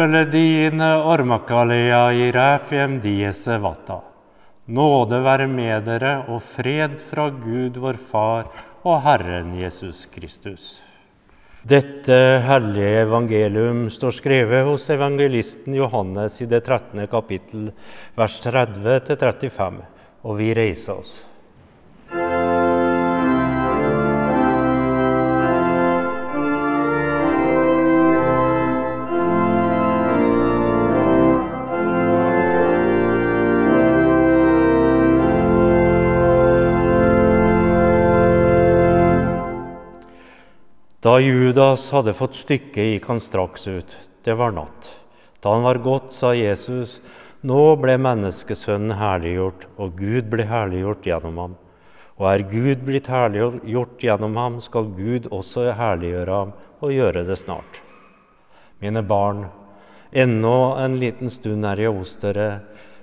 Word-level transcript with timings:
Dine 0.00 0.96
ormakalea 1.04 2.12
i 2.12 2.30
ræfjem 2.32 3.00
diese 3.02 3.58
vatta. 3.60 3.98
Nåde 4.72 5.18
være 5.20 5.46
med 5.46 5.84
dere 5.84 6.24
og 6.32 6.40
fred 6.40 6.96
fra 7.10 7.28
Gud 7.28 7.76
vår 7.76 7.98
Far 8.08 8.48
og 8.82 9.02
Herren 9.04 9.52
Jesus 9.60 10.06
Kristus. 10.06 10.80
Dette 11.68 12.40
hellige 12.40 13.02
evangelium 13.04 13.90
står 13.90 14.16
skrevet 14.16 14.64
hos 14.64 14.88
evangelisten 14.88 15.74
Johannes 15.76 16.40
i 16.40 16.48
det 16.48 16.64
13. 16.64 17.06
kapittel, 17.06 17.68
vers 18.16 18.40
30-35, 18.40 19.82
og 20.24 20.38
vi 20.38 20.54
reiser 20.54 20.96
oss. 20.96 21.29
Da 41.00 41.14
Judas 41.16 41.86
hadde 41.94 42.12
fått 42.12 42.34
stykket, 42.36 42.76
gikk 42.84 43.06
han 43.08 43.20
straks 43.24 43.62
ut. 43.72 43.92
Det 44.20 44.34
var 44.36 44.52
natt. 44.52 44.90
Da 45.40 45.54
han 45.54 45.64
var 45.64 45.80
gått, 45.80 46.12
sa 46.12 46.34
Jesus, 46.36 46.98
nå 47.40 47.62
ble 47.80 47.94
menneskesønnen 47.96 48.98
herliggjort, 49.00 49.64
og 49.80 49.96
Gud 49.96 50.28
ble 50.28 50.44
herliggjort 50.44 51.08
gjennom 51.08 51.40
ham. 51.40 51.56
Og 52.20 52.28
er 52.34 52.44
Gud 52.52 52.84
blitt 52.84 53.08
herliggjort 53.08 54.04
gjennom 54.04 54.36
ham, 54.36 54.60
skal 54.60 54.92
Gud 54.92 55.30
også 55.32 55.70
herliggjøre 55.72 56.36
ham 56.42 56.52
og 56.84 56.92
gjøre 56.92 57.24
det 57.32 57.40
snart. 57.46 57.80
Mine 58.84 59.00
barn, 59.00 59.46
ennå 60.12 60.56
en 60.84 61.00
liten 61.00 61.32
stund 61.32 61.64
er 61.64 61.80
jeg 61.80 61.96
hos 61.96 62.16
dere. 62.20 62.50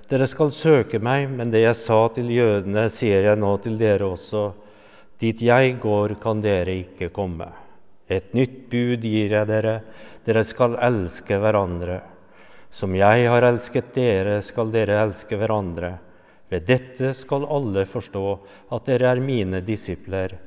Dere 0.06 0.30
skal 0.30 0.54
søke 0.54 1.02
meg, 1.02 1.32
men 1.34 1.50
det 1.50 1.66
jeg 1.66 1.82
sa 1.82 2.04
til 2.14 2.30
jødene, 2.30 2.86
sier 2.94 3.32
jeg 3.32 3.42
nå 3.42 3.56
til 3.66 3.74
dere 3.74 4.14
også. 4.14 4.52
Dit 5.18 5.42
jeg 5.42 5.80
går, 5.82 6.20
kan 6.22 6.46
dere 6.46 6.84
ikke 6.86 7.10
komme. 7.10 7.56
Et 8.08 8.32
nytt 8.34 8.68
bud 8.72 9.04
gir 9.04 9.34
jeg 9.36 9.48
dere, 9.48 9.80
dere 10.24 10.44
skal 10.46 10.78
elske 10.80 11.36
hverandre. 11.40 12.00
Som 12.70 12.96
jeg 12.96 13.28
har 13.28 13.44
elsket 13.48 13.92
dere, 13.96 14.40
skal 14.44 14.72
dere 14.72 15.00
elske 15.02 15.36
hverandre. 15.40 15.92
Ved 16.48 16.64
dette 16.68 17.12
skal 17.16 17.44
alle 17.44 17.84
forstå 17.88 18.24
at 18.72 18.88
dere 18.88 19.12
er 19.12 19.20
mine 19.20 19.60
disipler, 19.64 20.38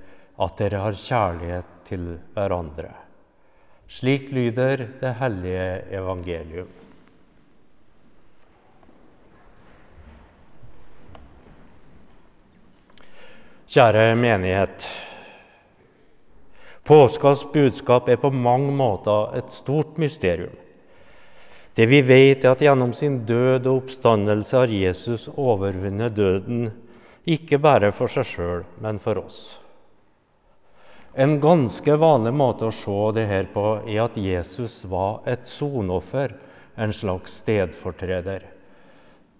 at 0.41 0.57
dere 0.57 0.81
har 0.81 0.97
kjærlighet 0.97 1.77
til 1.85 2.07
hverandre. 2.33 2.89
Slik 3.91 4.31
lyder 4.31 4.87
det 5.01 5.13
hellige 5.19 5.65
evangelium. 5.99 6.69
Kjære 13.71 14.15
menighet. 14.19 14.87
Påskas 16.91 17.45
budskap 17.53 18.09
er 18.11 18.17
på 18.19 18.27
mange 18.35 18.73
måter 18.75 19.37
et 19.39 19.51
stort 19.53 19.95
mysterium. 20.01 20.51
Det 21.71 21.85
vi 21.87 22.01
vet, 22.03 22.43
er 22.43 22.51
at 22.51 22.63
gjennom 22.65 22.91
sin 22.91 23.21
død 23.23 23.69
og 23.71 23.77
oppstandelse 23.85 24.57
har 24.57 24.73
Jesus 24.75 25.29
overvunnet 25.31 26.17
døden, 26.17 26.65
ikke 27.23 27.61
bare 27.63 27.93
for 27.95 28.11
seg 28.11 28.27
sjøl, 28.27 28.65
men 28.83 28.99
for 28.99 29.21
oss. 29.21 29.37
En 31.15 31.37
ganske 31.39 31.95
vanlig 31.95 32.33
måte 32.35 32.67
å 32.67 32.73
se 32.75 32.97
det 33.15 33.23
her 33.29 33.47
på 33.53 33.63
er 33.85 34.01
at 34.09 34.17
Jesus 34.19 34.81
var 34.83 35.21
et 35.31 35.47
sonoffer, 35.47 36.33
en 36.75 36.91
slags 36.91 37.37
stedfortreder. 37.39 38.43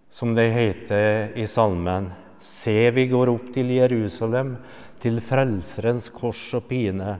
Som 0.07 0.37
det 0.39 0.47
heter 0.55 1.35
i 1.35 1.49
salmen, 1.51 2.13
Se, 2.39 2.87
vi 2.95 3.03
går 3.11 3.29
opp 3.29 3.51
til 3.53 3.75
Jerusalem, 3.75 4.55
til 5.03 5.19
Frelserens 5.19 6.07
kors 6.15 6.45
og 6.55 6.63
pine 6.71 7.17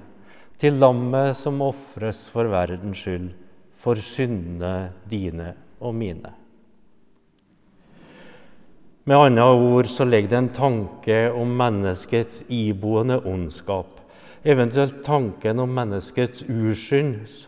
til 0.61 0.77
lammet 0.77 1.33
som 1.39 1.61
ofres 1.65 2.27
for 2.29 2.45
verdens 2.51 2.99
skyld, 3.01 3.31
for 3.81 3.97
syndene 3.97 4.91
dine 5.09 5.55
og 5.81 5.95
mine. 5.97 6.35
Med 9.09 9.17
andre 9.17 9.47
ord 9.49 9.89
så 9.89 10.05
ligger 10.05 10.29
det 10.29 10.37
en 10.37 10.51
tanke 10.53 11.17
om 11.33 11.55
menneskets 11.57 12.43
iboende 12.45 13.17
ondskap, 13.25 13.97
eventuelt 14.45 15.01
tanken 15.03 15.59
om 15.59 15.73
menneskets 15.73 16.45
uskyld 16.45 17.47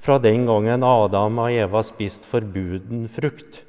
fra 0.00 0.16
den 0.18 0.46
gangen 0.48 0.84
Adam 0.84 1.38
og 1.44 1.52
Eva 1.52 1.82
spiste 1.84 2.24
forbuden 2.28 3.04
frukt 3.12 3.65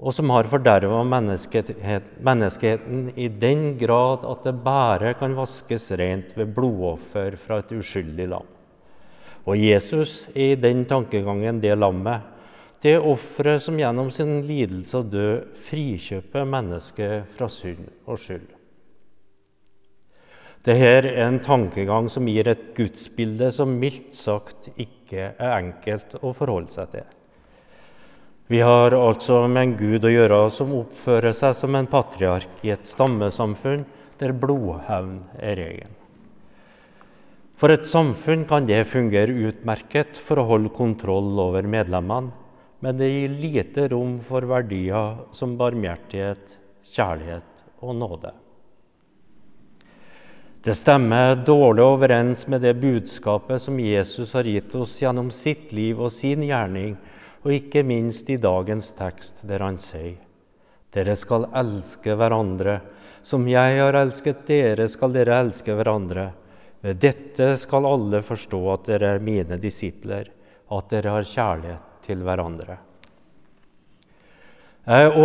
og 0.00 0.14
som 0.16 0.30
har 0.32 0.48
forderva 0.48 1.02
menneskeheten 1.04 3.02
i 3.20 3.28
den 3.28 3.74
grad 3.80 4.24
at 4.24 4.46
det 4.48 4.54
bare 4.64 5.12
kan 5.20 5.36
vaskes 5.36 5.90
rent 6.00 6.32
ved 6.38 6.54
blodoffer 6.56 7.36
fra 7.40 7.60
et 7.60 7.74
uskyldig 7.76 8.30
lam. 8.32 8.48
Og 9.44 9.60
Jesus 9.60 10.24
er 10.32 10.54
i 10.54 10.60
den 10.60 10.86
tankegangen 10.88 11.60
det 11.60 11.76
lammet, 11.76 12.24
det 12.80 12.96
offeret 12.96 13.60
som 13.60 13.76
gjennom 13.76 14.08
sin 14.14 14.40
lidelse 14.48 15.02
og 15.02 15.12
død 15.12 15.52
frikjøper 15.68 16.48
mennesket 16.48 17.28
fra 17.36 17.50
synd 17.52 17.84
og 18.08 18.16
skyld. 18.22 18.48
Dette 20.64 20.88
er 20.96 21.06
en 21.26 21.38
tankegang 21.44 22.08
som 22.12 22.28
gir 22.28 22.48
et 22.48 22.70
gudsbilde 22.76 23.48
som 23.52 23.76
mildt 23.80 24.16
sagt 24.16 24.72
ikke 24.80 25.32
er 25.32 25.56
enkelt 25.58 26.18
å 26.20 26.32
forholde 26.36 26.72
seg 26.72 26.92
til. 26.96 27.08
Vi 28.50 28.58
har 28.60 28.90
altså 28.90 29.44
med 29.46 29.62
en 29.62 29.72
Gud 29.78 30.02
å 30.02 30.10
gjøre 30.10 30.38
som 30.50 30.72
oppfører 30.74 31.36
seg 31.38 31.52
som 31.54 31.76
en 31.78 31.86
patriark 31.86 32.64
i 32.66 32.72
et 32.74 32.88
stammesamfunn 32.88 33.84
der 34.18 34.32
blodhevn 34.34 35.20
er 35.38 35.54
regelen. 35.54 35.92
For 37.60 37.70
et 37.70 37.86
samfunn 37.86 38.42
kan 38.50 38.66
det 38.66 38.80
fungere 38.90 39.36
utmerket 39.46 40.18
for 40.18 40.40
å 40.40 40.48
holde 40.48 40.72
kontroll 40.74 41.30
over 41.38 41.62
medlemmene, 41.62 42.32
men 42.82 42.98
det 42.98 43.12
gir 43.12 43.36
lite 43.38 43.84
rom 43.92 44.16
for 44.24 44.42
verdier 44.48 45.20
som 45.36 45.54
barmhjertighet, 45.60 46.56
kjærlighet 46.90 47.62
og 47.84 47.94
nåde. 48.00 48.32
Det 50.64 50.74
stemmer 50.74 51.38
dårlig 51.46 51.86
overens 51.86 52.48
med 52.50 52.66
det 52.66 52.74
budskapet 52.82 53.62
som 53.62 53.78
Jesus 53.78 54.34
har 54.34 54.48
gitt 54.48 54.74
oss 54.74 54.98
gjennom 54.98 55.30
sitt 55.30 55.70
liv 55.76 56.02
og 56.02 56.10
sin 56.10 56.42
gjerning 56.48 56.96
og 57.44 57.54
ikke 57.54 57.84
minst 57.86 58.28
i 58.30 58.38
dagens 58.40 58.92
tekst, 58.96 59.44
der 59.48 59.64
han 59.64 59.78
sier 59.80 60.18
dere 60.90 61.14
skal 61.14 61.46
elske 61.54 62.16
hverandre. 62.18 62.80
Som 63.22 63.44
jeg 63.48 63.78
har 63.78 63.94
elsket 64.00 64.46
dere, 64.48 64.88
skal 64.88 65.12
dere 65.14 65.40
elske 65.44 65.74
hverandre. 65.76 66.30
Ved 66.80 67.00
dette 67.02 67.52
skal 67.60 67.86
alle 67.86 68.22
forstå 68.24 68.60
at 68.72 68.86
dere 68.88 69.14
er 69.14 69.24
mine 69.24 69.58
disipler, 69.60 70.30
at 70.70 70.90
dere 70.90 71.16
har 71.18 71.28
kjærlighet 71.28 72.06
til 72.06 72.24
hverandre. 72.26 72.78
Jeg 74.90 75.06
er 75.06 75.18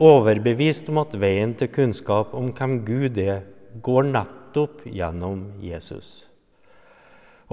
overbevist 0.00 0.88
om 0.88 1.02
at 1.02 1.16
veien 1.18 1.52
til 1.58 1.72
kunnskap 1.74 2.32
om 2.38 2.52
hvem 2.54 2.78
Gud 2.86 3.18
er, 3.18 3.42
går 3.82 4.06
nettopp 4.14 4.86
gjennom 4.86 5.50
Jesus. 5.60 6.25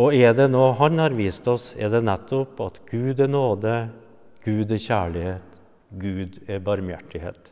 Og 0.02 0.16
er 0.18 0.34
det 0.34 0.50
noe 0.50 0.74
Han 0.80 1.02
har 1.02 1.14
vist 1.14 1.48
oss, 1.48 1.74
er 1.78 1.92
det 1.94 2.02
nettopp 2.06 2.62
at 2.66 2.80
Gud 2.90 3.20
er 3.22 3.30
nåde, 3.30 3.76
Gud 4.44 4.72
er 4.72 4.82
kjærlighet, 4.82 5.60
Gud 5.94 6.40
er 6.50 6.64
barmhjertighet. 6.64 7.52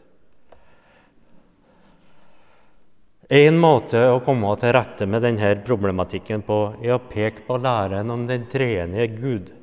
En 3.32 3.56
måte 3.62 4.00
å 4.12 4.20
komme 4.26 4.50
til 4.60 4.74
rette 4.76 5.06
med 5.08 5.24
denne 5.24 5.54
problematikken 5.64 6.42
på 6.44 6.58
er 6.82 6.98
å 6.98 7.04
peke 7.14 7.46
på 7.48 7.56
læren 7.62 8.12
om 8.12 8.26
den 8.28 8.50
treenige 8.52 9.08
Gud. 9.14 9.54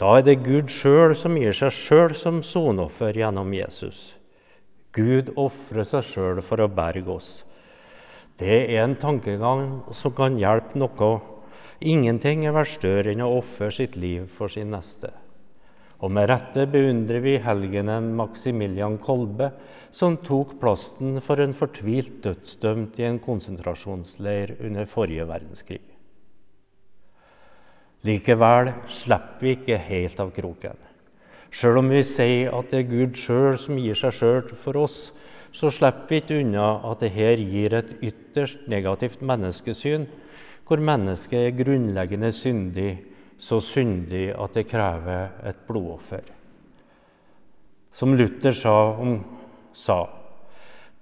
Da 0.00 0.14
er 0.16 0.24
det 0.24 0.38
Gud 0.46 0.70
sjøl 0.72 1.12
som 1.18 1.36
gir 1.36 1.52
seg 1.52 1.74
sjøl 1.76 2.14
som 2.16 2.38
sonoffer 2.40 3.18
gjennom 3.20 3.52
Jesus. 3.52 4.14
Gud 4.96 5.28
ofrer 5.36 5.84
seg 5.84 6.06
sjøl 6.08 6.40
for 6.40 6.62
å 6.64 6.70
berge 6.72 7.12
oss. 7.12 7.28
Det 8.40 8.62
er 8.62 8.86
en 8.86 8.96
tankegang 8.96 9.66
som 9.92 10.14
kan 10.16 10.38
hjelpe 10.40 10.80
noe 10.80 11.10
Ingenting 11.80 12.44
er 12.44 12.52
verstørre 12.52 13.14
enn 13.14 13.22
å 13.24 13.30
ofre 13.38 13.70
sitt 13.72 13.94
liv 13.96 14.26
for 14.36 14.52
sin 14.52 14.68
neste. 14.74 15.14
Og 16.00 16.12
med 16.12 16.28
rette 16.28 16.66
beundrer 16.68 17.20
vi 17.24 17.38
helgenen 17.40 18.10
Maximilian 18.16 18.98
Kolbe, 19.00 19.50
som 19.92 20.18
tok 20.20 20.58
plassen 20.60 21.18
for 21.24 21.40
en 21.40 21.56
fortvilt 21.56 22.20
dødsdømt 22.24 23.00
i 23.00 23.08
en 23.08 23.18
konsentrasjonsleir 23.24 24.58
under 24.60 24.88
forrige 24.88 25.26
verdenskrig. 25.28 25.82
Likevel 28.04 28.72
slipper 28.88 29.44
vi 29.44 29.56
ikke 29.56 29.80
helt 29.84 30.20
av 30.20 30.32
kroken. 30.36 30.76
Sjøl 31.50 31.80
om 31.80 31.88
vi 31.92 32.04
sier 32.06 32.52
at 32.56 32.72
det 32.72 32.84
er 32.84 32.88
Gud 32.92 33.16
sjøl 33.18 33.56
som 33.60 33.80
gir 33.80 33.96
seg 33.96 34.14
sjøl 34.16 34.52
for 34.52 34.76
oss, 34.80 35.10
så 35.52 35.72
slipper 35.72 36.12
vi 36.12 36.20
ikke 36.22 36.40
unna 36.44 36.74
at 36.92 37.04
dette 37.04 37.40
gir 37.40 37.76
et 37.76 37.96
ytterst 38.00 38.68
negativt 38.70 39.24
menneskesyn 39.24 40.06
hvor 40.70 40.78
mennesket 40.86 41.34
er 41.34 41.56
grunnleggende 41.58 42.30
syndig, 42.30 42.92
så 43.40 43.56
syndig 43.64 44.28
at 44.38 44.54
det 44.54 44.68
krever 44.70 45.32
et 45.50 45.64
blodoffer. 45.66 46.22
Som 47.90 48.14
Luther 48.14 48.54
sa, 48.54 48.94
om, 48.94 49.18
sa 49.74 50.06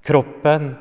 kroppen 0.00 0.72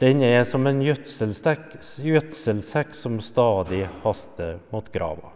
den 0.00 0.22
er 0.24 0.44
som 0.48 0.64
en 0.68 0.80
gjødselsekk 0.84 2.94
som 2.96 3.20
stadig 3.24 3.88
haster 4.04 4.58
mot 4.72 4.92
grava. 4.92 5.32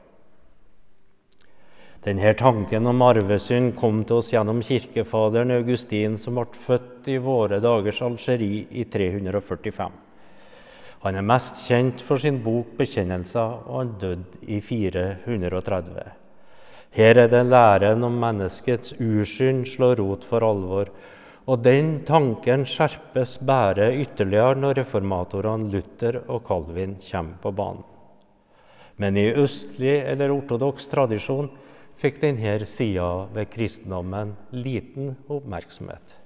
Denne 2.04 2.34
tanken 2.36 2.86
om 2.88 3.02
arvesynd 3.04 3.76
kom 3.80 4.04
til 4.04 4.20
oss 4.20 4.32
gjennom 4.32 4.60
kirkefaderen 4.64 5.56
Augustin, 5.56 6.18
som 6.20 6.36
ble 6.36 6.64
født 6.66 7.08
i 7.08 7.16
våre 7.16 7.60
dagers 7.64 8.02
Algerie 8.04 8.66
i 8.76 8.84
345. 8.84 10.03
Han 11.04 11.18
er 11.20 11.26
mest 11.26 11.58
kjent 11.66 12.00
for 12.00 12.16
sin 12.16 12.38
bok 12.40 12.78
'Bekjennelser', 12.78 13.66
og 13.68 13.78
han 13.78 13.90
døde 14.00 14.24
i 14.48 14.60
430. 14.60 16.04
Her 16.96 17.18
er 17.18 17.28
det 17.28 17.42
læren 17.46 18.04
om 18.04 18.16
menneskets 18.22 18.94
uskyld 18.96 19.66
slår 19.66 20.00
rot 20.00 20.24
for 20.24 20.40
alvor, 20.40 20.88
og 21.46 21.60
den 21.60 22.04
tanken 22.08 22.64
skjerpes 22.64 23.36
bare 23.44 23.90
ytterligere 24.00 24.56
når 24.56 24.78
reformatorene 24.80 25.68
Luther 25.70 26.22
og 26.24 26.46
Calvin 26.48 26.96
kommer 27.10 27.36
på 27.42 27.52
banen. 27.52 27.84
Men 28.96 29.16
i 29.16 29.28
østlig 29.28 30.00
eller 30.06 30.32
ortodoks 30.32 30.88
tradisjon 30.88 31.50
fikk 32.00 32.20
denne 32.22 32.64
sida 32.64 33.26
ved 33.34 33.50
kristendommen 33.52 34.36
liten 34.52 35.16
oppmerksomhet. 35.28 36.23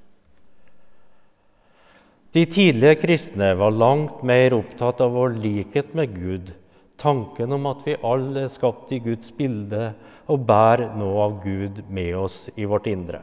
De 2.33 2.43
tidlige 2.45 2.99
kristne 3.01 3.55
var 3.57 3.73
langt 3.73 4.21
mer 4.27 4.53
opptatt 4.53 5.01
av 5.01 5.15
vår 5.17 5.39
likhet 5.41 5.95
med 5.97 6.13
Gud, 6.13 6.51
tanken 7.01 7.55
om 7.57 7.65
at 7.71 7.87
vi 7.87 7.95
alle 8.05 8.43
er 8.45 8.53
skapt 8.53 8.93
i 8.93 8.99
Guds 9.01 9.33
bilde 9.33 9.95
og 10.29 10.45
bærer 10.45 10.93
noe 11.01 11.23
av 11.25 11.39
Gud 11.41 11.81
med 11.89 12.13
oss 12.21 12.51
i 12.53 12.69
vårt 12.69 12.91
indre. 12.91 13.23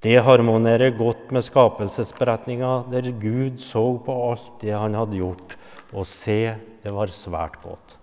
Det 0.00 0.16
harmonerer 0.24 0.96
godt 0.96 1.28
med 1.36 1.44
skapelsesberetninga, 1.44 2.86
der 2.88 3.10
Gud 3.20 3.60
så 3.60 3.84
på 4.00 4.14
alt 4.30 4.54
det 4.62 4.72
han 4.72 4.96
hadde 4.96 5.20
gjort, 5.20 5.58
og 5.92 6.08
se, 6.08 6.54
det 6.80 6.94
var 6.96 7.12
svært 7.12 7.60
godt. 7.60 7.98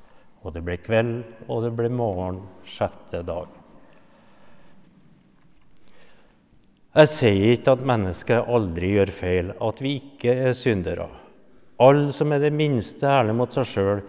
Og 0.45 0.53
det 0.53 0.61
ble 0.67 0.77
kveld, 0.77 1.23
og 1.49 1.65
det 1.65 1.73
ble 1.73 1.89
morgen 1.89 2.43
sjette 2.61 3.25
dag. 3.25 3.49
Jeg 6.97 7.09
sier 7.11 7.51
ikke 7.53 7.75
at 7.75 7.81
mennesket 7.85 8.47
aldri 8.49 8.87
gjør 8.95 9.09
feil, 9.13 9.49
at 9.61 9.81
vi 9.85 9.91
ikke 9.99 10.33
er 10.47 10.55
syndere. 10.57 11.05
Alle 11.77 12.09
som 12.09 12.31
er 12.33 12.41
det 12.41 12.49
minste 12.57 13.05
ærlig 13.05 13.35
mot 13.37 13.53
seg 13.53 13.67
sjøl, 13.69 13.99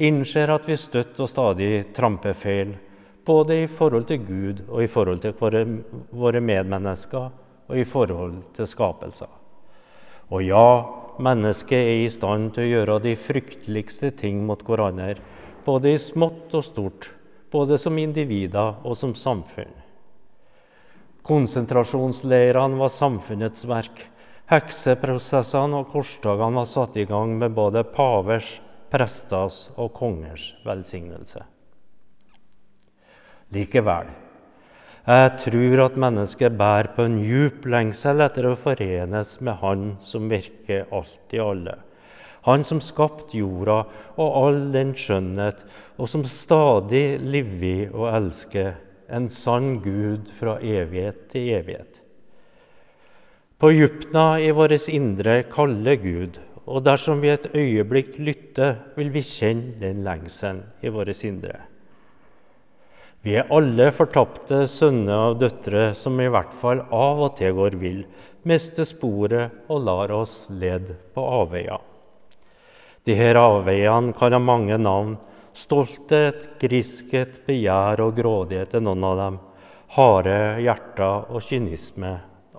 innser 0.00 0.48
at 0.54 0.64
vi 0.64 0.78
støtt 0.80 1.18
og 1.20 1.28
stadig 1.28 1.90
tramper 1.92 2.32
feil, 2.32 2.70
både 3.28 3.58
i 3.62 3.66
forhold 3.68 4.06
til 4.08 4.22
Gud 4.24 4.62
og 4.64 4.80
i 4.80 4.88
forhold 4.88 5.20
til 5.26 5.34
våre, 5.36 5.60
våre 6.08 6.40
medmennesker 6.40 7.26
og 7.68 7.76
i 7.76 7.84
forhold 7.84 8.38
til 8.56 8.70
skapelser. 8.70 9.28
Og 10.32 10.40
ja, 10.46 10.68
mennesket 11.20 11.76
er 11.82 12.00
i 12.06 12.12
stand 12.12 12.54
til 12.56 12.64
å 12.64 12.70
gjøre 12.70 12.96
de 13.10 13.12
frykteligste 13.28 14.14
ting 14.16 14.40
mot 14.48 14.64
hverandre 14.64 15.18
både 15.68 15.92
i 15.92 16.00
smått 16.00 16.56
og 16.56 16.64
stort, 16.64 17.10
både 17.52 17.76
som 17.76 18.00
individer 18.00 18.80
og 18.88 18.96
som 18.96 19.12
samfunn. 19.12 19.77
Konsentrasjonsleirene 21.28 22.78
var 22.80 22.92
samfunnets 22.92 23.66
verk. 23.68 24.06
Hekseprosessene 24.48 25.82
og 25.82 25.90
korstogene 25.92 26.62
var 26.62 26.68
satt 26.68 26.96
i 26.96 27.04
gang 27.08 27.34
med 27.36 27.52
både 27.56 27.82
pavers, 27.84 28.54
presters 28.88 29.66
og 29.76 29.92
kongers 29.98 30.54
velsignelse. 30.64 31.42
Likevel, 33.52 34.08
jeg 35.08 35.34
tror 35.40 35.84
at 35.84 36.00
mennesket 36.00 36.56
bærer 36.56 36.90
på 36.96 37.04
en 37.08 37.20
djup 37.20 37.68
lengsel 37.68 38.24
etter 38.24 38.48
å 38.48 38.56
forenes 38.60 39.36
med 39.44 39.60
Han 39.60 39.84
som 40.04 40.32
virker 40.32 40.88
alt 40.92 41.36
i 41.36 41.40
alle 41.44 41.76
han 42.48 42.64
som 42.64 42.80
skapte 42.80 43.38
jorda 43.38 43.82
og 44.16 44.36
all 44.40 44.60
den 44.72 44.94
skjønnhet, 44.96 45.64
og 45.98 46.08
som 46.08 46.24
stadig 46.28 47.18
lever 47.20 47.90
og 47.92 48.08
elsker, 48.14 48.76
en 49.08 49.28
sann 49.32 49.78
Gud 49.84 50.28
fra 50.36 50.58
evighet 50.60 51.28
til 51.32 51.54
evighet. 51.56 52.02
På 53.58 53.72
djupna 53.74 54.38
i 54.38 54.52
vårt 54.54 54.88
indre 54.92 55.40
kaller 55.50 55.98
Gud, 55.98 56.38
og 56.68 56.84
dersom 56.84 57.22
vi 57.24 57.32
et 57.32 57.48
øyeblikk 57.56 58.18
lytter, 58.20 58.76
vil 58.94 59.10
vi 59.10 59.24
kjenne 59.24 59.80
den 59.80 60.04
lengselen 60.06 60.62
i 60.84 60.92
vårt 60.92 61.24
indre. 61.24 61.56
Vi 63.26 63.34
er 63.34 63.50
alle 63.50 63.88
fortapte 63.90 64.62
sønner 64.70 65.32
og 65.32 65.40
døtre 65.40 65.90
som 65.98 66.20
i 66.22 66.28
hvert 66.30 66.52
fall 66.60 66.84
av 66.94 67.24
og 67.26 67.34
til 67.40 67.56
går 67.56 67.74
vill, 67.80 68.04
mister 68.46 68.86
sporet 68.86 69.66
og 69.66 69.82
lar 69.88 70.14
oss 70.14 70.44
lede 70.54 70.94
på 71.16 71.24
avveier. 71.42 71.82
Her 73.08 73.40
avveiene 73.40 74.12
kan 74.12 74.34
ha 74.36 74.38
mange 74.38 74.76
navn. 74.78 75.16
Stolthet, 75.58 76.44
griskhet, 76.60 77.40
begjær 77.48 77.98
og 78.04 78.14
grådighet 78.18 78.76
er 78.78 78.82
noen 78.84 79.06
av 79.08 79.16
dem. 79.18 79.38
Harde 79.96 80.36
hjerter 80.62 81.32
og 81.32 81.42
kynisme 81.42 82.12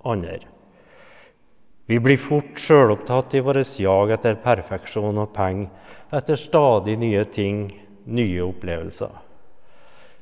andre. 0.04 0.40
Vi 1.90 1.98
blir 2.04 2.20
fort 2.22 2.60
sjølopptatt 2.60 3.34
i 3.34 3.44
vårt 3.46 3.80
jag 3.80 4.12
etter 4.14 4.36
perfeksjon 4.44 5.18
og 5.18 5.32
penger, 5.34 5.70
etter 6.12 6.38
stadig 6.38 6.98
nye 7.00 7.24
ting, 7.26 7.70
nye 8.06 8.44
opplevelser. 8.46 9.16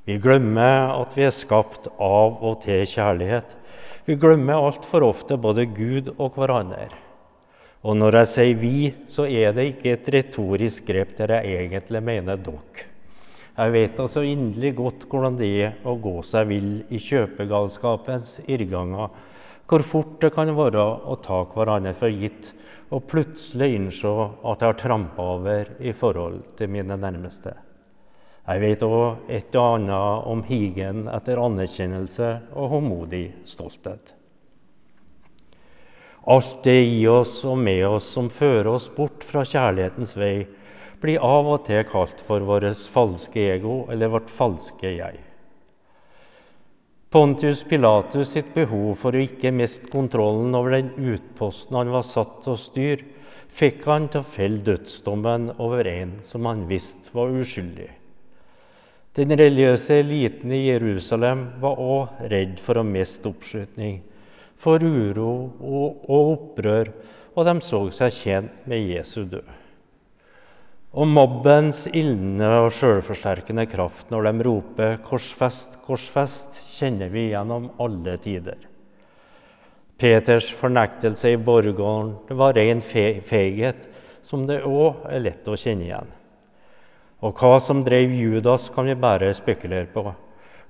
Vi 0.08 0.20
glemmer 0.24 0.94
at 0.94 1.18
vi 1.18 1.26
er 1.28 1.34
skapt 1.36 1.90
av 2.00 2.38
og 2.40 2.62
til 2.64 2.86
kjærlighet. 2.88 3.58
Vi 4.08 4.16
glemmer 4.16 4.70
altfor 4.70 5.04
ofte 5.04 5.36
både 5.36 5.66
Gud 5.68 6.14
og 6.16 6.38
hverandre. 6.38 6.88
Og 7.88 7.96
når 7.96 8.18
jeg 8.20 8.28
sier 8.28 8.56
'vi', 8.60 8.94
så 9.08 9.24
er 9.24 9.54
det 9.56 9.64
ikke 9.64 9.92
et 9.94 10.10
retorisk 10.12 10.86
grep 10.86 11.16
der 11.16 11.40
jeg 11.40 11.72
egentlig 11.72 12.04
mener 12.04 12.36
'dere'. 12.36 12.84
Jeg 13.58 13.72
vet 13.72 14.00
altså 14.00 14.22
inderlig 14.22 14.76
godt 14.76 15.06
hvordan 15.08 15.38
det 15.38 15.48
er 15.66 15.72
å 15.86 15.96
gå 15.96 16.22
seg 16.22 16.48
vill 16.48 16.84
i 16.92 17.00
kjøpegalskapens 17.00 18.42
irrganger, 18.46 19.08
hvor 19.66 19.84
fort 19.84 20.20
det 20.22 20.34
kan 20.36 20.52
være 20.52 20.84
å 20.84 21.16
ta 21.24 21.46
hverandre 21.46 21.94
for 21.96 22.12
gitt 22.12 22.52
og 22.92 23.08
plutselig 23.08 23.74
innse 23.76 24.12
at 24.44 24.62
jeg 24.62 24.68
har 24.68 24.78
trampa 24.84 25.24
over 25.38 25.72
i 25.80 25.92
forhold 25.92 26.44
til 26.60 26.70
mine 26.70 27.00
nærmeste. 27.00 27.56
Jeg 28.48 28.62
vet 28.62 28.84
òg 28.84 29.32
et 29.32 29.56
og 29.56 29.80
annet 29.80 30.28
om 30.28 30.44
higen 30.44 31.08
etter 31.08 31.40
anerkjennelse 31.40 32.30
og 32.54 32.70
håndmodig 32.76 33.26
stolthet. 33.46 34.17
Alt 36.28 36.64
det 36.64 36.82
i 36.84 37.06
oss 37.08 37.40
og 37.48 37.56
med 37.64 37.86
oss 37.88 38.10
som 38.12 38.28
fører 38.28 38.68
oss 38.74 38.90
bort 38.92 39.24
fra 39.24 39.46
kjærlighetens 39.48 40.12
vei, 40.18 40.48
blir 41.00 41.24
av 41.24 41.48
og 41.48 41.62
til 41.70 41.86
kalt 41.88 42.20
for 42.20 42.44
vårt 42.44 42.68
falske 42.92 43.46
ego 43.54 43.86
eller 43.94 44.12
vårt 44.12 44.32
falske 44.34 44.92
jeg. 44.92 45.22
Pontius 47.08 47.62
Pilatus 47.64 48.34
sitt 48.34 48.50
behov 48.52 48.98
for 49.00 49.16
å 49.16 49.22
ikke 49.24 49.54
miste 49.56 49.88
kontrollen 49.94 50.58
over 50.58 50.76
den 50.76 50.90
utposten 51.14 51.78
han 51.80 51.94
var 51.94 52.04
satt 52.04 52.42
til 52.44 52.58
å 52.58 52.60
styre, 52.60 53.08
fikk 53.48 53.88
han 53.88 54.10
til 54.12 54.26
å 54.26 54.28
felle 54.28 54.60
dødsdommen 54.68 55.54
over 55.64 55.88
en 55.88 56.18
som 56.28 56.44
han 56.50 56.66
visste 56.68 57.14
var 57.16 57.32
uskyldig. 57.32 57.88
Den 59.16 59.32
religiøse 59.40 60.02
eliten 60.04 60.52
i 60.52 60.66
Jerusalem 60.66 61.48
var 61.64 61.80
òg 61.80 62.20
redd 62.36 62.60
for 62.62 62.84
å 62.84 62.86
miste 62.86 63.32
oppslutning 63.32 64.02
for 64.58 64.82
uro 64.82 65.32
og, 65.62 66.04
opprør, 66.10 66.92
og 67.38 67.46
de 67.46 67.56
så 67.62 67.82
seg 67.94 68.14
tjent 68.16 68.68
med 68.70 68.86
Jesu 68.90 69.24
død. 69.30 69.46
Og 70.98 71.10
mobbens 71.12 71.84
ildne 71.92 72.48
og 72.64 72.72
sjølforsterkende 72.74 73.68
kraft 73.70 74.10
når 74.10 74.32
de 74.32 74.48
roper 74.48 74.98
'korsfest, 75.04 75.78
korsfest', 75.86 76.58
kjenner 76.58 77.12
vi 77.14 77.30
gjennom 77.30 77.70
alle 77.78 78.18
tider. 78.18 78.58
Peters 79.98 80.50
fornektelse 80.54 81.34
i 81.34 81.38
borggården 81.38 82.38
var 82.38 82.54
ren 82.54 82.82
feighet, 82.82 83.88
som 84.22 84.46
det 84.48 84.64
òg 84.66 85.06
er 85.10 85.24
lett 85.26 85.48
å 85.48 85.58
kjenne 85.58 85.86
igjen. 85.86 86.10
Og 87.26 87.34
hva 87.38 87.58
som 87.62 87.84
drev 87.86 88.14
Judas, 88.14 88.70
kan 88.70 88.86
vi 88.86 88.94
bare 88.96 89.34
spekulere 89.34 89.90
på. 89.94 90.14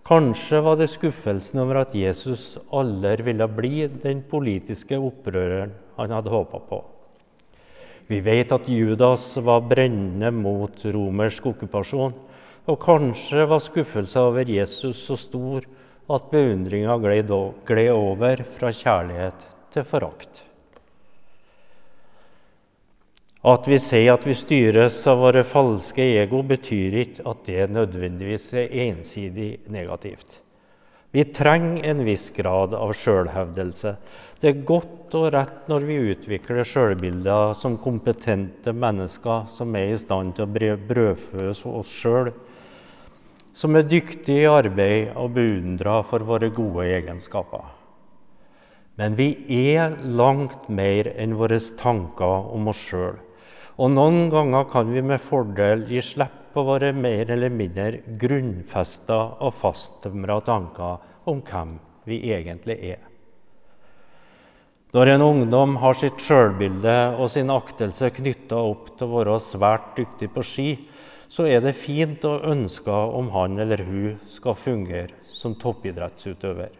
Kanskje 0.07 0.61
var 0.63 0.77
det 0.79 0.85
skuffelsen 0.87 1.59
over 1.59 1.81
at 1.81 1.95
Jesus 1.95 2.53
aldri 2.71 3.25
ville 3.27 3.47
bli 3.51 3.89
den 3.91 4.21
politiske 4.23 4.95
opprøreren 4.95 5.73
han 5.97 6.13
hadde 6.15 6.31
håpa 6.31 6.61
på. 6.69 6.79
Vi 8.07 8.21
vet 8.23 8.53
at 8.55 8.69
Judas 8.71 9.33
var 9.43 9.65
brennende 9.67 10.31
mot 10.31 10.85
romersk 10.95 11.49
okkupasjon, 11.51 12.15
og 12.71 12.79
kanskje 12.79 13.49
var 13.51 13.59
skuffelsen 13.59 14.29
over 14.29 14.47
Jesus 14.47 15.03
så 15.09 15.19
stor 15.19 15.67
at 16.07 16.31
beundringa 16.31 16.95
gled 17.03 17.91
over 17.91 18.47
fra 18.55 18.71
kjærlighet 18.71 19.49
til 19.75 19.83
forakt. 19.91 20.46
At 23.47 23.67
vi 23.69 23.77
sier 23.79 24.11
at 24.11 24.25
vi 24.27 24.33
styres 24.35 24.97
av 25.07 25.21
våre 25.23 25.45
falske 25.47 26.03
ego, 26.19 26.41
betyr 26.43 26.97
ikke 27.03 27.23
at 27.31 27.45
det 27.47 27.69
nødvendigvis 27.71 28.49
er 28.59 28.73
ensidig 28.89 29.51
negativt. 29.71 30.41
Vi 31.15 31.23
trenger 31.31 31.85
en 31.87 32.01
viss 32.03 32.25
grad 32.35 32.73
av 32.75 32.91
sjølhevdelse. 32.91 33.93
Det 34.41 34.49
er 34.49 34.65
godt 34.67 35.15
og 35.15 35.29
rett 35.33 35.69
når 35.71 35.85
vi 35.87 35.95
utvikler 36.11 36.67
sjølbilder 36.67 37.53
som 37.55 37.77
kompetente 37.79 38.73
mennesker 38.75 39.47
som 39.53 39.77
er 39.79 39.93
i 39.93 40.01
stand 40.01 40.35
til 40.35 40.43
å 40.43 40.75
brødfø 40.89 41.47
oss 41.53 41.93
sjøl, 41.95 42.33
som 43.57 43.79
er 43.79 43.87
dyktige 43.87 44.43
i 44.43 44.51
arbeid 44.51 45.15
og 45.15 45.31
beundra 45.39 46.01
for 46.05 46.27
våre 46.27 46.51
gode 46.53 46.89
egenskaper. 46.99 47.63
Men 48.99 49.15
vi 49.15 49.29
er 49.71 49.95
langt 50.03 50.67
mer 50.67 51.13
enn 51.15 51.37
våre 51.39 51.61
tanker 51.79 52.51
om 52.51 52.67
oss 52.73 52.83
sjøl. 52.89 53.15
Og 53.77 53.91
noen 53.93 54.31
ganger 54.33 54.65
kan 54.71 54.89
vi 54.89 55.03
med 55.05 55.21
fordel 55.21 55.83
gi 55.89 56.01
slipp 56.01 56.47
på 56.55 56.63
våre 56.65 56.89
mer 56.97 57.29
eller 57.29 57.53
mindre 57.53 57.99
grunnfesta 58.17 59.17
og 59.45 59.53
fasttømra 59.53 60.39
tanker 60.47 61.03
om 61.29 61.43
hvem 61.45 61.75
vi 62.09 62.23
egentlig 62.33 62.77
er. 62.95 63.03
Når 64.95 65.11
en 65.11 65.21
ungdom 65.21 65.75
har 65.83 65.97
sitt 65.99 66.23
sjølbilde 66.23 66.95
og 67.19 67.29
sin 67.29 67.51
aktelse 67.53 68.09
knytta 68.15 68.57
opp 68.57 68.93
til 68.97 69.05
å 69.05 69.19
være 69.19 69.37
svært 69.43 69.91
dyktig 69.99 70.31
på 70.33 70.45
ski, 70.47 70.67
så 71.27 71.45
er 71.45 71.61
det 71.61 71.75
fint 71.77 72.23
å 72.25 72.39
ønske 72.49 72.89
om 72.89 73.29
han 73.35 73.59
eller 73.61 73.83
hun 73.85 74.17
skal 74.31 74.57
fungere 74.57 75.21
som 75.27 75.53
toppidrettsutøver. 75.59 76.71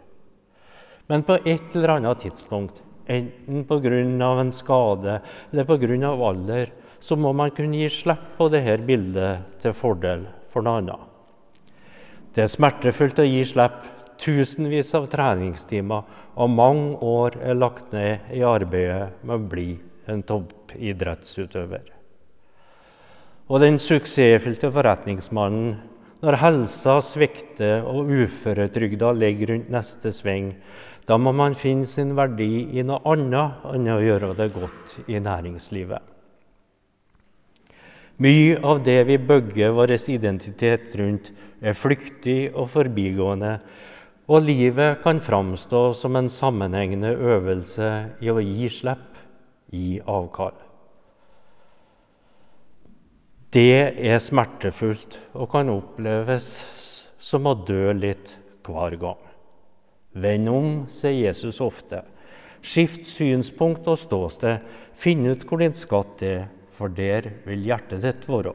Men 1.12 1.28
på 1.28 1.38
et 1.44 1.76
eller 1.76 1.98
annet 2.00 2.24
tidspunkt, 2.26 2.82
enten 3.06 3.66
pga. 3.68 3.92
en 4.40 4.52
skade 4.52 5.22
eller 5.52 5.64
pga. 5.64 6.10
alder, 6.30 6.72
så 7.00 7.18
må 7.20 7.34
man 7.36 7.52
kunne 7.56 7.82
gi 7.82 7.90
slipp 7.92 8.38
på 8.38 8.48
dette 8.54 8.78
bildet 8.88 9.60
til 9.62 9.76
fordel 9.78 10.26
for 10.54 10.66
noe 10.66 10.82
annet. 10.82 11.04
Det 12.34 12.46
er 12.46 12.54
smertefullt 12.54 13.22
å 13.22 13.28
gi 13.28 13.44
slipp. 13.50 13.86
Tusenvis 14.18 14.96
av 14.98 15.04
treningstimer 15.12 16.08
og 16.42 16.50
mange 16.50 16.96
år 17.06 17.36
er 17.38 17.58
lagt 17.58 17.92
ned 17.94 18.32
i 18.34 18.42
arbeidet 18.42 19.20
med 19.22 19.36
å 19.36 19.50
bli 19.52 19.68
en 20.10 20.24
toppidrettsutøver. 20.26 21.84
Og 23.48 23.62
den 23.62 23.78
suksessfylte 23.78 24.72
forretningsmannen, 24.74 25.78
når 26.26 26.40
helsa 26.42 26.98
svikter 27.06 27.86
og 27.86 28.10
uføretrygda 28.10 29.14
ligger 29.14 29.54
rundt 29.54 29.70
neste 29.72 30.10
sving, 30.10 30.56
da 31.06 31.16
må 31.22 31.32
man 31.32 31.54
finne 31.56 31.86
sin 31.88 32.16
verdi 32.18 32.66
i 32.74 32.84
noe 32.84 33.00
annet 33.14 33.70
enn 33.70 33.90
å 33.94 34.02
gjøre 34.02 34.34
det 34.42 34.50
godt 34.58 34.98
i 35.08 35.22
næringslivet. 35.22 36.17
Mye 38.18 38.56
av 38.66 38.80
det 38.82 39.04
vi 39.06 39.18
bygger 39.22 39.76
vår 39.78 39.94
identitet 40.10 40.96
rundt, 40.98 41.30
er 41.62 41.78
flyktig 41.78 42.52
og 42.54 42.72
forbigående, 42.74 43.60
og 44.28 44.44
livet 44.44 45.04
kan 45.04 45.22
framstå 45.22 45.94
som 45.94 46.16
en 46.18 46.30
sammenhengende 46.30 47.14
øvelse 47.14 47.92
i 48.22 48.30
å 48.34 48.42
gi 48.42 48.70
slipp, 48.74 49.22
gi 49.70 50.00
avkall. 50.02 50.58
Det 53.54 53.96
er 53.96 54.20
smertefullt 54.20 55.20
og 55.38 55.48
kan 55.54 55.70
oppleves 55.72 56.50
som 57.22 57.48
å 57.48 57.56
dø 57.56 57.94
litt 57.96 58.36
hver 58.66 58.98
gang. 59.00 59.22
Vend 60.18 60.50
om, 60.50 60.70
sier 60.92 61.16
Jesus 61.30 61.62
ofte. 61.62 62.02
Skift 62.66 63.06
synspunkt 63.08 63.88
og 63.88 64.00
ståsted. 64.02 64.66
Finn 64.98 65.24
ut 65.30 65.46
hvor 65.48 65.62
din 65.62 65.78
skatt 65.78 66.22
er, 66.26 66.48
for 66.78 66.94
der 66.94 67.32
vil 67.48 67.66
hjertet 67.66 68.04
ditt 68.06 68.28
være. 68.30 68.54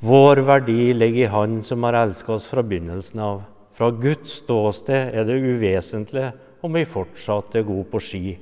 Vår 0.00 0.40
verdi 0.48 0.92
ligger 0.96 1.26
i 1.26 1.32
Han 1.32 1.60
som 1.62 1.84
har 1.84 1.98
elsket 2.00 2.36
oss 2.38 2.46
fra 2.48 2.64
begynnelsen 2.64 3.20
av. 3.20 3.42
Fra 3.76 3.90
Guds 3.92 4.40
ståsted 4.40 5.14
er 5.14 5.26
det 5.28 5.36
uvesentlig 5.40 6.30
om 6.64 6.74
vi 6.76 6.86
fortsatt 6.88 7.54
er 7.56 7.66
gode 7.68 7.86
på 7.92 8.00
ski, 8.02 8.34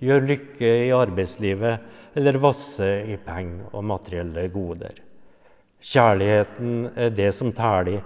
gjør 0.00 0.28
lykke 0.28 0.70
i 0.86 0.92
arbeidslivet 0.92 2.16
eller 2.16 2.40
vasser 2.40 3.08
i 3.08 3.16
penger 3.20 3.72
og 3.72 3.84
materielle 3.88 4.46
goder. 4.52 5.02
Kjærligheten 5.80 6.90
er 6.96 7.12
det 7.16 7.32
som 7.36 7.52
teller. 7.52 8.00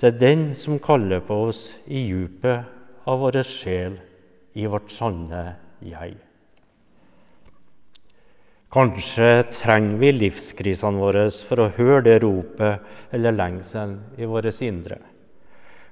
Det 0.00 0.14
er 0.14 0.20
den 0.20 0.46
som 0.56 0.80
kaller 0.80 1.20
på 1.24 1.36
oss 1.50 1.66
i 1.86 2.06
djupet 2.08 2.64
av 3.08 3.20
vår 3.20 3.42
sjel, 3.44 4.00
i 4.56 4.64
vårt 4.66 4.90
sanne 4.92 5.44
jeg. 5.84 6.16
Kanskje 8.70 9.48
trenger 9.50 9.96
vi 9.98 10.12
livskrisene 10.14 11.02
våre 11.02 11.24
for 11.42 11.58
å 11.58 11.72
høre 11.74 12.04
det 12.06 12.18
ropet 12.22 13.14
eller 13.16 13.34
lengselen 13.34 13.96
i 14.14 14.28
våre 14.30 14.52
indre. 14.62 15.00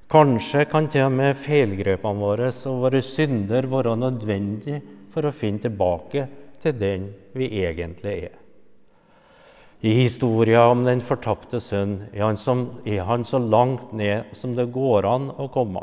Kanskje 0.08 0.62
kan 0.70 0.86
til 0.86 1.08
og 1.08 1.16
med 1.18 1.40
feilgrepene 1.42 2.22
våre 2.22 2.52
og 2.70 2.84
våre 2.84 3.00
synder 3.02 3.66
være 3.66 3.96
nødvendig 3.98 4.78
for 5.10 5.26
å 5.26 5.34
finne 5.34 5.64
tilbake 5.64 6.28
til 6.62 6.76
den 6.78 7.08
vi 7.34 7.48
egentlig 7.64 8.14
er. 8.28 8.36
I 9.82 9.96
historien 9.98 10.70
om 10.70 10.84
den 10.86 11.02
fortapte 11.02 11.58
sønn 11.62 12.04
er 12.12 12.28
han, 12.28 12.38
som, 12.38 12.80
er 12.86 13.02
han 13.10 13.26
så 13.26 13.40
langt 13.42 13.90
ned 13.90 14.30
som 14.38 14.54
det 14.54 14.68
går 14.74 15.06
an 15.06 15.32
å 15.34 15.48
komme. 15.50 15.82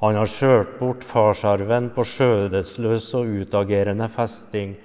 Han 0.00 0.16
har 0.16 0.30
skjørt 0.30 0.78
bort 0.78 1.02
farsarven 1.04 1.90
på 1.94 2.06
skjødesløs 2.06 3.10
og 3.18 3.34
utagerende 3.42 4.08
festing 4.10 4.78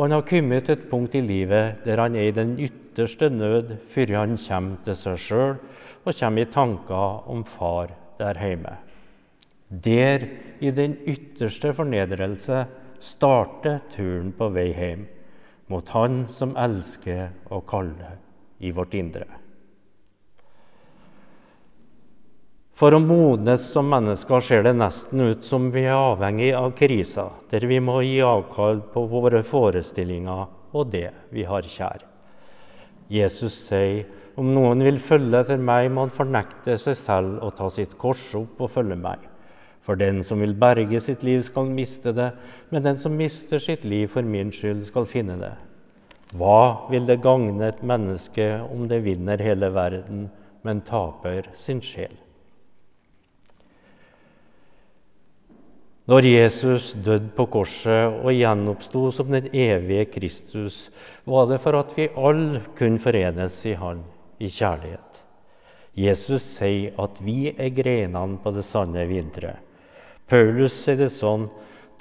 og 0.00 0.06
han 0.06 0.14
har 0.16 0.22
kommet 0.24 0.64
til 0.64 0.78
et 0.78 0.84
punkt 0.88 1.12
i 1.12 1.20
livet 1.20 1.82
der 1.84 2.00
han 2.00 2.14
er 2.16 2.30
i 2.30 2.32
den 2.32 2.54
ytterste 2.56 3.28
nød 3.28 3.74
før 3.92 4.14
han 4.16 4.38
kommer 4.40 4.78
til 4.86 4.96
seg 4.96 5.18
sjøl 5.20 5.58
og 6.06 6.14
kommer 6.16 6.46
i 6.46 6.48
tanker 6.54 7.26
om 7.28 7.42
far 7.44 7.92
der 8.16 8.40
hjemme. 8.40 8.72
Der, 9.68 10.24
i 10.60 10.70
den 10.72 10.96
ytterste 11.04 11.74
fornedrelse, 11.76 12.64
starter 13.00 13.84
turen 13.92 14.32
på 14.32 14.48
vei 14.56 14.70
hjem 14.72 15.04
mot 15.68 15.92
Han 15.92 16.24
som 16.32 16.56
elsker 16.56 17.28
og 17.52 17.66
kaller 17.68 18.16
i 18.58 18.72
vårt 18.72 18.96
indre. 18.96 19.28
For 22.80 22.96
å 22.96 22.98
modnes 23.04 23.66
som 23.74 23.90
mennesker 23.92 24.40
ser 24.40 24.62
det 24.64 24.70
nesten 24.72 25.20
ut 25.20 25.44
som 25.44 25.66
vi 25.74 25.82
er 25.84 25.98
avhengig 25.98 26.54
av 26.56 26.70
krisa, 26.78 27.26
der 27.50 27.66
vi 27.68 27.76
må 27.76 27.98
gi 28.00 28.22
avkall 28.24 28.80
på 28.94 29.02
våre 29.10 29.42
forestillinger 29.44 30.46
og 30.72 30.86
det 30.94 31.10
vi 31.28 31.44
har 31.44 31.66
kjær. 31.68 32.06
Jesus 33.12 33.58
sier 33.66 34.06
om 34.40 34.48
noen 34.54 34.80
vil 34.86 34.96
følge 34.96 35.42
etter 35.42 35.60
meg, 35.60 35.90
må 35.92 36.06
han 36.06 36.14
fornekte 36.14 36.78
seg 36.80 36.96
selv 36.96 37.42
og 37.44 37.52
ta 37.58 37.68
sitt 37.68 37.98
kors 38.00 38.22
opp 38.38 38.64
og 38.64 38.72
følge 38.72 38.96
meg. 38.96 39.28
For 39.84 40.00
den 40.00 40.22
som 40.24 40.40
vil 40.40 40.56
berge 40.56 41.02
sitt 41.04 41.20
liv, 41.26 41.44
skal 41.44 41.68
miste 41.68 42.14
det, 42.16 42.30
men 42.72 42.86
den 42.86 42.96
som 43.02 43.12
mister 43.12 43.60
sitt 43.60 43.84
liv 43.84 44.08
for 44.14 44.24
min 44.24 44.54
skyld, 44.56 44.86
skal 44.88 45.10
finne 45.10 45.36
det. 45.42 45.52
Hva 46.32 46.88
vil 46.88 47.04
det 47.04 47.20
gagne 47.20 47.68
et 47.68 47.84
menneske 47.84 48.48
om 48.72 48.88
det 48.88 49.04
vinner 49.04 49.44
hele 49.44 49.68
verden, 49.76 50.30
men 50.64 50.84
taper 50.88 51.52
sin 51.60 51.84
sjel? 51.84 52.16
Når 56.10 56.26
Jesus 56.26 56.88
døde 57.06 57.28
på 57.36 57.44
korset 57.46 58.16
og 58.18 58.32
gjenoppsto 58.34 59.04
som 59.14 59.28
den 59.30 59.44
evige 59.54 60.08
Kristus, 60.10 60.88
var 61.22 61.44
det 61.46 61.60
for 61.62 61.78
at 61.78 61.92
vi 61.94 62.08
alle 62.18 62.64
kunne 62.74 62.98
forenes 62.98 63.58
i 63.70 63.76
Han 63.78 64.00
i 64.42 64.48
kjærlighet. 64.50 65.20
Jesus 65.94 66.42
sier 66.56 66.98
at 66.98 67.20
vi 67.22 67.52
er 67.52 67.70
grenene 67.76 68.40
på 68.42 68.50
det 68.56 68.64
sanne 68.66 69.04
vinteret. 69.06 69.60
Paulus 70.26 70.80
sier 70.80 70.98
det 70.98 71.12
sånn 71.14 71.46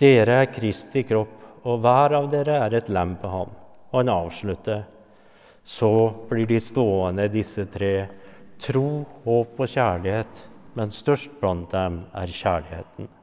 dere 0.02 0.40
er 0.42 0.50
Kristi 0.56 1.06
kropp, 1.06 1.38
og 1.70 1.86
hver 1.86 2.18
av 2.18 2.32
dere 2.34 2.58
er 2.64 2.80
et 2.80 2.90
lem 2.90 3.14
på 3.22 3.30
ham. 3.30 3.54
Og 3.92 4.00
han 4.00 4.10
avslutter. 4.16 4.88
Så 5.62 5.92
blir 6.32 6.50
de 6.50 6.58
stående, 6.58 7.30
disse 7.30 7.68
tre, 7.70 7.94
tro, 8.58 9.06
håp 9.28 9.54
og 9.62 9.70
kjærlighet, 9.70 10.44
men 10.74 10.98
størst 10.98 11.38
blant 11.38 11.70
dem 11.78 12.06
er 12.18 12.38
kjærligheten. 12.42 13.19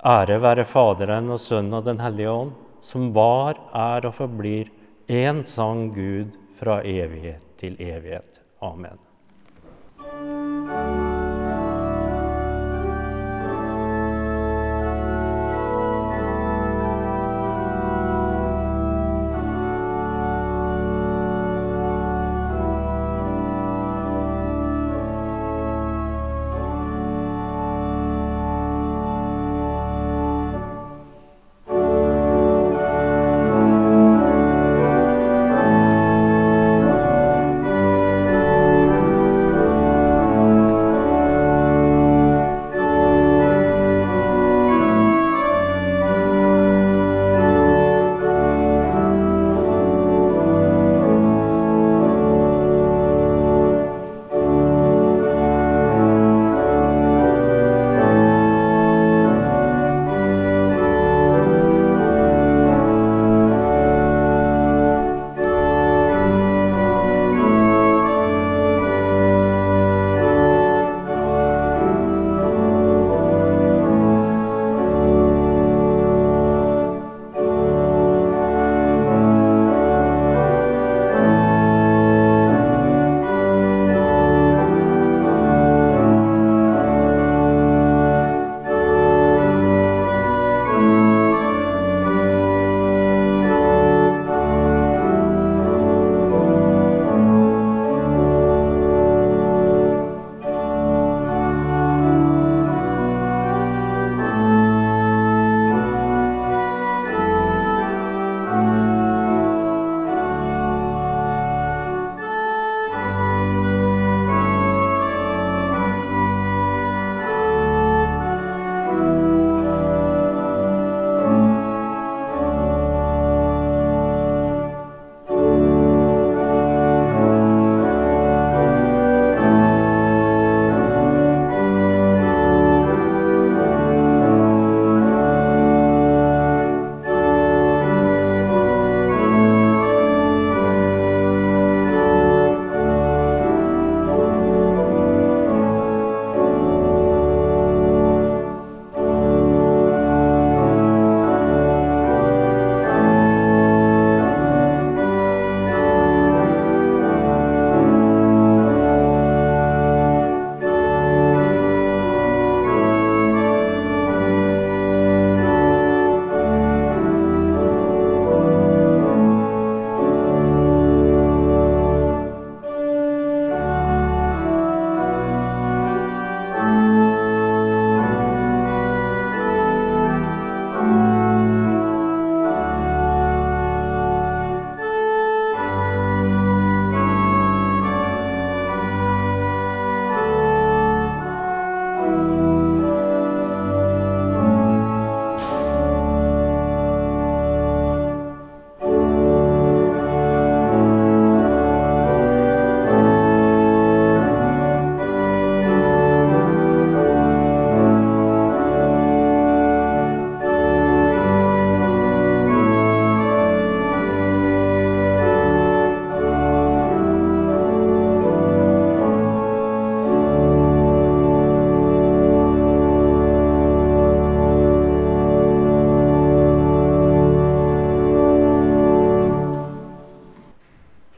Ære 0.00 0.38
være 0.40 0.64
Faderen 0.64 1.28
og 1.28 1.40
Sønnen 1.40 1.76
og 1.76 1.84
Den 1.84 2.00
hellige 2.00 2.30
ånd, 2.32 2.54
som 2.80 3.10
var, 3.12 3.58
er 3.76 4.06
og 4.08 4.14
forblir 4.16 4.72
én 5.12 5.44
sann 5.44 5.90
Gud 5.92 6.32
fra 6.56 6.80
evighet 6.80 7.44
til 7.60 7.76
evighet. 7.76 8.40
Amen. 8.62 9.09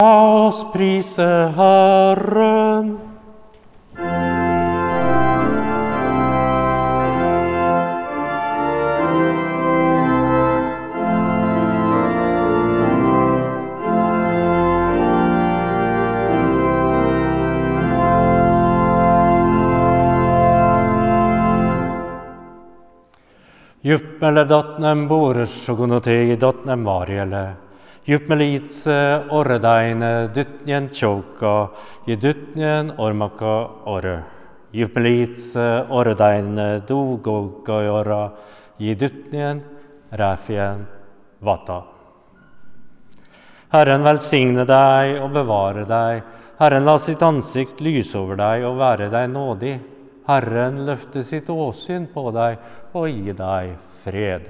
La 0.00 0.46
oss 0.46 0.62
prise 0.70 1.24
Herren. 1.56 2.98
Juppele 23.82 24.44
datnem 24.44 25.08
boresjogunotei 25.08 26.36
datnem 26.36 26.84
varjele. 26.84 27.67
Juppmelitse 28.08 28.94
orredeine 29.36 30.30
dytnjen 30.32 30.86
tjouka, 30.88 31.68
jedutnjen 32.08 32.94
ormaka 32.96 33.56
orre. 33.84 34.22
Juppmelitse 34.72 35.66
orredeine 35.92 36.80
dugogajora, 36.88 38.22
jedutnjen 38.80 39.60
ræfjen 40.16 40.86
vata. 41.44 41.82
Herren 43.76 44.06
velsigne 44.06 44.64
deg 44.64 45.20
og 45.20 45.34
bevare 45.36 45.84
deg. 45.84 46.22
Herren 46.62 46.88
la 46.88 46.94
sitt 46.96 47.20
ansikt 47.22 47.82
lyse 47.84 48.16
over 48.16 48.40
deg 48.40 48.64
og 48.64 48.80
være 48.80 49.10
deg 49.12 49.28
nådig. 49.34 49.74
Herren 50.30 50.80
løfte 50.88 51.20
sitt 51.28 51.52
åsyn 51.52 52.08
på 52.14 52.30
deg 52.32 52.56
og 52.96 53.04
gi 53.12 53.36
deg 53.36 53.76
fred. 54.00 54.48